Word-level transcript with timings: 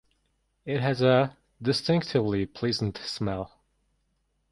It 0.65 0.81
has 0.81 1.03
a 1.03 1.37
distinctively 1.61 2.47
pleasant 2.47 2.97
smell. 3.05 3.51